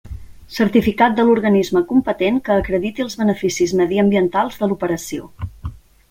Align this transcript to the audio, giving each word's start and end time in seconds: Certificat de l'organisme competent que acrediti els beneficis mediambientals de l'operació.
Certificat 0.59 1.17
de 1.17 1.25
l'organisme 1.25 1.83
competent 1.91 2.39
que 2.47 2.57
acrediti 2.61 3.03
els 3.05 3.17
beneficis 3.19 3.75
mediambientals 3.83 4.57
de 4.63 4.71
l'operació. 4.73 5.29